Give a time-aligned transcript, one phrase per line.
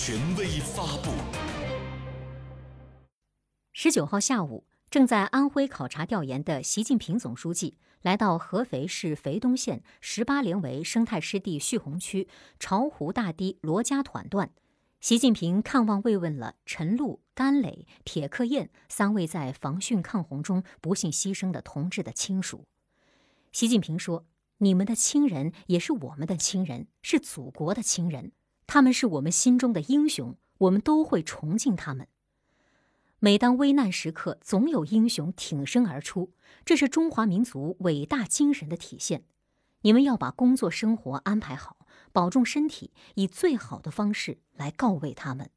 [0.00, 1.10] 权威发布。
[3.72, 12.28] 十九号下午，正在安徽考察调研的习近平总书记来到合肥市肥东县十八连围生态湿地蓄洪区
[12.60, 14.52] 巢湖大堤罗家团段。
[15.00, 22.64] 习近平看望慰问了陈露、甘磊、铁克燕三位在防汛抗洪中不幸牺牲的同志的亲属。
[23.50, 24.24] 习近平说
[24.58, 28.30] ：“你们的亲人也是我们的亲人，是祖国的亲人，
[28.68, 32.06] 他们是我们心中的英雄，我们都会崇敬他们。
[33.18, 36.32] 每当危难时刻，总有英雄挺身而出，
[36.64, 39.24] 这是中华民族伟大精神的体现。
[39.80, 41.76] 你们要把工作生活安排好。”
[42.10, 45.50] 保重身体，以最好的方式来告慰他们。